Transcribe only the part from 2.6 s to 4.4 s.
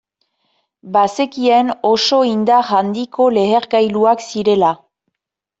handiko lehergailuak